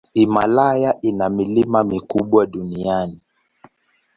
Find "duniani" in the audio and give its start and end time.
2.45-3.19